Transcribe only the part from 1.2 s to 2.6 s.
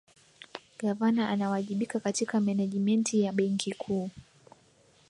anawajibika katika